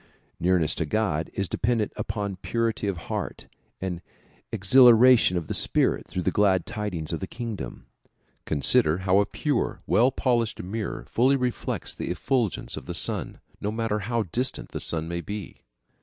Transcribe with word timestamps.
Nearness 0.39 0.73
to 0.73 0.85
God 0.87 1.29
is 1.35 1.47
dependent 1.47 1.93
upon 1.95 2.37
purity 2.37 2.87
of 2.87 2.95
the 2.95 3.01
heart 3.03 3.45
and 3.79 4.01
exhilaration 4.51 5.37
of 5.37 5.45
the 5.45 5.53
spirit 5.53 6.07
through 6.07 6.23
the 6.23 6.31
glad 6.31 6.65
tidings 6.65 7.13
of 7.13 7.19
the 7.19 7.27
kingdom. 7.27 7.85
Consider 8.45 8.97
how 9.05 9.19
a 9.19 9.27
pure, 9.27 9.83
well 9.85 10.09
polished 10.09 10.59
mirror 10.63 11.05
fully 11.07 11.35
reflects 11.35 11.93
the 11.93 12.09
effulgence 12.09 12.75
of 12.75 12.87
the 12.87 12.95
sun, 12.95 13.41
no 13.59 13.71
matter 13.71 13.99
how 13.99 14.23
distant 14.23 14.69
the 14.69 14.79
sun 14.79 15.07
may 15.07 15.21
be. 15.21 15.61